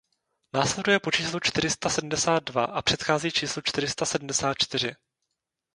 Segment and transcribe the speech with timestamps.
[0.53, 4.95] Následuje po číslu čtyři sta sedmdesát dva a předchází číslu čtyři sta sedmdesát čtyři.